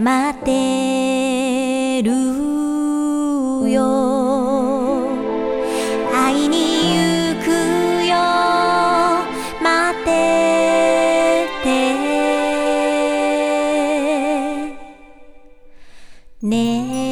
[0.00, 2.10] 待ってる
[3.70, 3.82] よ。
[6.10, 7.50] 会いに行く
[8.06, 8.16] よ。
[9.62, 10.08] 待って
[11.62, 11.68] て。
[16.46, 17.09] ねえ。